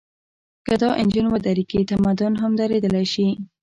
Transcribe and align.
که 0.65 0.73
دا 0.81 0.89
انجن 1.01 1.25
ودرېږي، 1.29 1.81
تمدن 1.91 2.33
هم 2.41 2.51
درېدلی 2.59 3.05
شي. 3.13 3.27